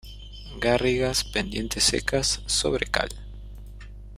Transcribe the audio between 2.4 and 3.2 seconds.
sobre cal.